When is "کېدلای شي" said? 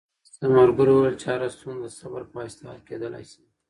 2.89-3.41